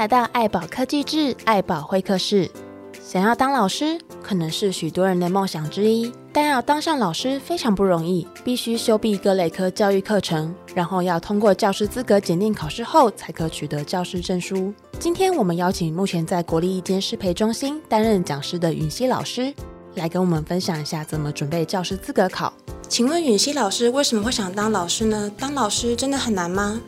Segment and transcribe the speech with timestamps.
[0.00, 2.50] 来到爱宝科技志爱宝会客室。
[3.04, 14.72] 想要当老师，可能是许多人的梦想之一，但要当上老师非常不容易，必须修毕各类科教育课程，然后要通过教师资格检定考试后，才可取得教师证书。
[14.98, 19.52] 今天我们邀请目前在国立一间师培中心担任讲师的允熙老师，
[19.96, 22.50] 来跟我们分享一下怎么准备教师资格考。
[22.88, 25.30] 请问允熙老师为什么会想当老师呢？
[25.38, 26.80] 当老师真的很难吗？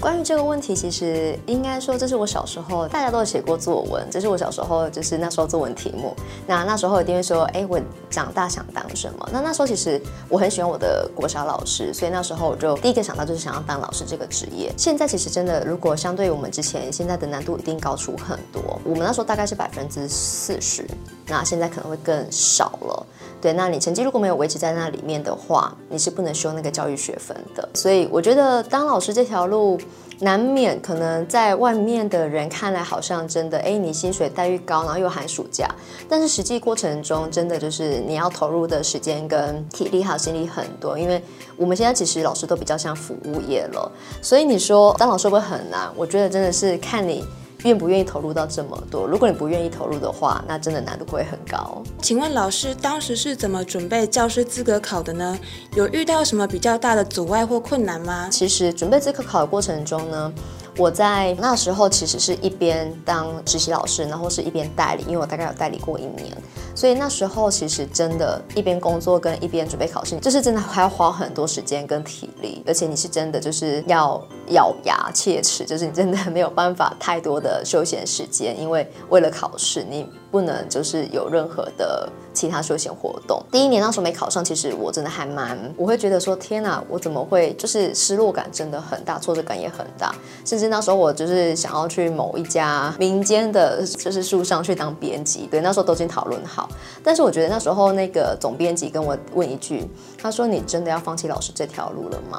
[0.00, 6.14] 关于这个问题，其实应该说，这是我小时候大家都有写过作文，这是我小时候就是那时候作文题目。
[6.46, 9.28] 那那时候一定会说，哎，我长大想当什么？
[9.32, 14.72] 那那时候其实我很喜欢我的国小老师，所以那时候我就第一个想到就是想要当老师这个职业。
[14.76, 18.78] 现在其实真的，如果相对于我们之前，现在的难度一定高出很多。
[18.84, 20.86] 我们那时候大概是百分之四十，
[21.26, 23.06] 那现在可能会更少了。
[23.40, 27.68] 对，那你成绩如果没有维持在那里面的话，你是不能修那个教育学分的。
[27.74, 29.78] 所以我觉得当老师这条路，
[30.20, 35.68] 难免可能在外面的人看来好像真的，哎，你薪水待遇高，然后又寒暑假，
[36.08, 41.22] 但是实际过程中真的就是你要投入的时间跟体力还有心力很多，因为
[41.56, 45.90] 我们现在其实老师都比较像服务业了，所以你说当老师会不会很难？
[45.94, 47.22] 我觉得真的是看你。
[47.66, 49.06] 愿不愿意投入到这么多？
[49.06, 51.82] 如果你不愿意投入的话，那真的难度会很高。
[52.00, 55.38] 请问老师当时是怎么准备教师资格考的呢？
[55.74, 58.28] 有遇到什么比较大的阻碍或困难吗？
[58.30, 60.32] 其实准备资格考的过程中呢，
[60.76, 66.36] 我在那时候其实是一边当实习老师，然后是一边代理，因为我大概有代理过一年，
[66.76, 80.06] 所以那时候其实真的，一边工作跟一边准备考试，就是真的还要花很多时间跟体力，而且你是真的就是要咬牙切齿，就是你真的没有办法太多的休闲时间，因为为了考试你。
[80.28, 83.42] 不能就是有任何的其他休闲活动。
[83.50, 90.14] 第一年那时候没考上，其实我真的还蛮，我会觉得说天哪，我怎么会就是失落感真的很大，挫折感也很大。
[90.44, 96.65] 甚至那时候我就是想要去某一家民间的就是书上去当编辑，对，那时候都已经讨论好。
[97.02, 99.88] 但是我觉得那时候那个总编辑跟我问一句，
[100.20, 102.38] 他说：“你真的要放弃老师这条路了吗？”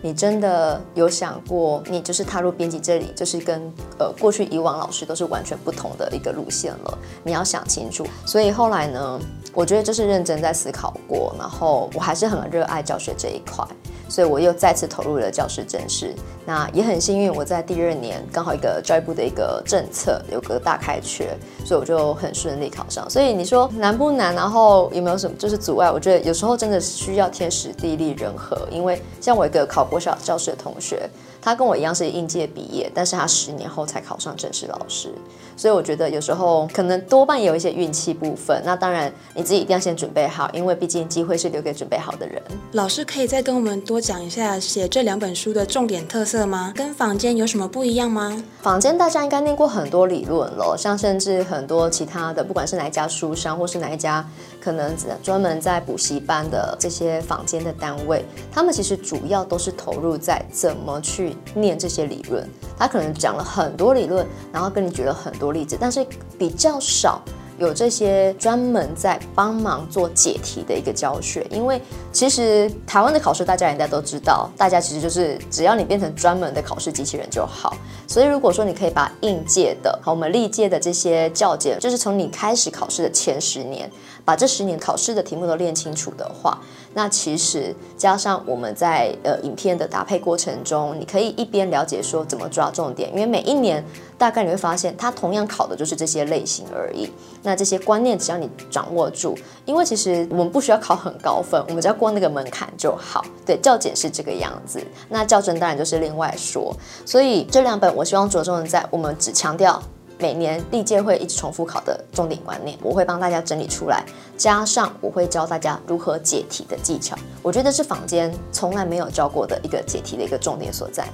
[0.00, 3.60] 你真的有想过，你就是踏入编辑这里，就是跟
[3.98, 6.98] 呃过去以往老师都是完全不同的一个路线了。
[7.24, 8.06] 你要想清楚。
[8.24, 9.18] 所以后来呢，
[9.52, 13.66] 我觉得就是认真在思考过，然后我还是很热爱教学这一块。
[14.08, 16.14] 所以我又再次投入了教师甄试，
[16.46, 23.08] 那也很幸运，我在第二年刚好一个教育部的一个政策有个大开缺，所以我就很顺利考上。
[23.10, 24.34] 所以你说难不难？
[24.34, 25.90] 然后有没有什么就是阻碍？
[25.90, 31.08] 我觉得有时候真的需要天时地利人和，因为像我一个考国小教师的同学。
[31.40, 35.12] 他跟我一样是应届毕业，但是他十年后才考上正式老师，
[35.56, 38.60] 所以我觉得有时候可能多半也有一些运气部分。
[38.64, 42.42] 那当然你自己一定要先准备好，因为毕竟机会是留给准备好的人。
[42.72, 46.72] 老师可以再跟我们多讲一下写这两本书的重点特色吗？
[46.74, 48.42] 跟坊间有什么不一样吗？
[48.60, 54.26] 坊间大家应该念过很多理论了，像甚至很多其他的，不管是哪一家书商或是哪一家
[54.60, 61.27] 可能专门在补习班的这些坊间的单位，他们其实主要都是投入在怎么去。
[61.54, 66.06] 念这些理论，他可能讲了很多理论，然后跟你举了很多例子，但是
[66.38, 67.20] 比较少
[67.58, 71.46] 有这些专门在帮忙做解题的一个教学。
[71.50, 71.80] 因为
[72.12, 77.76] 其实台湾的考试大家应该都知道，大家其实就是只要你变成专门的考试机器人就好。
[78.06, 83.90] 所以如果说你可以把应届的和我们历届的这些教检，就是从你开始考试的前十年，
[84.28, 86.58] 把这十年考试的题目都练清楚的话。
[86.92, 93.82] 那其实加上我们在呃影片的搭配过程中，你可以一边了解说怎么抓重点，因为每一年
[94.18, 97.08] 大概你会发现，它同样考的就是这些类型而已。
[97.42, 99.34] 那这些观念只要你掌握住，
[99.64, 103.24] 因为其实我们不需要考很高分，我们只要过那个门槛就好。
[103.46, 104.78] 对，教检是这个样子，
[105.08, 106.76] 那教甄当然就是另外说。
[107.06, 109.82] 所以这两本我希望着重在我们只强调。
[110.20, 114.04] 每年历届会一直重复考的重点观念，我会帮大家整理出来，
[114.36, 117.16] 加上我会教大家如何解题的技巧。
[117.42, 121.06] 我觉得是坊间从来没有教过的一个解题的一个重点所在。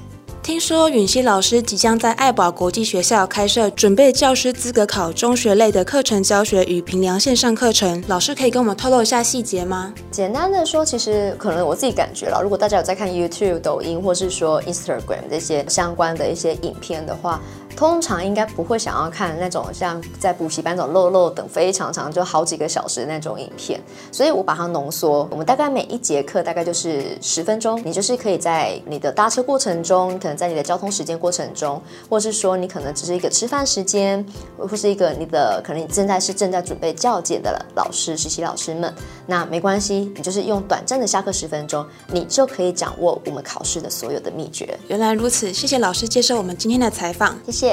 [0.43, 9.95] 听说允熙老师即将在爱宝国际学校开设准备教师资格考中学类的课程教学与评量线上课程，老师可以跟我们透露一下细节吗？
[10.11, 17.41] 简单的说，其实可能我自己感觉了，如果大家有在看 YouTube、抖音，或是说 Instagram 这些相关的一些影片的话。
[17.76, 23.81] 通常应该不会想要看那种像在补习班那种漏漏等非常长，就好几个小时的那种影片，
[24.12, 25.29] 所以我把它浓缩。
[25.31, 34.25] 我们大概每一节课大概就是十分钟，你就是可以在你的搭车过程中，可能在你的交通时间过程中，或是说你可能只是一个吃饭时间，
[34.56, 38.93] 或是一个你的可能你正在是正在准备教检的老师、实习老师们，
[39.27, 44.79] 那没关系，你就是用短暂的下课十分钟，你就可以掌握我们考试的所有的秘诀。
[44.88, 47.63] 原来如此，谢谢老师接受我们今天的采访，谢谢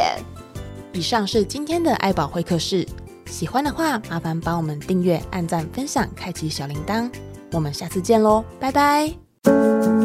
[0.94, 2.86] 以上是今天的爱宝会客室，
[3.26, 7.10] 喜欢的话麻烦帮我们订阅、按赞、分享、开启小铃铛，
[7.52, 10.01] 我们下次见喽，拜拜。